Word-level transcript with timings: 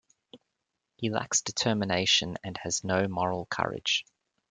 He 0.95 1.11
lacks 1.11 1.43
determination 1.43 2.35
and 2.43 2.57
has 2.63 2.83
no 2.83 3.07
moral 3.07 3.45
courage. 3.45 4.03